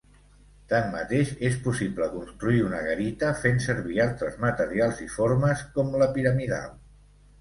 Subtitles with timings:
[0.71, 6.75] Tanmateix és possible construir una garita fent servir altres materials i formes com la piramidal.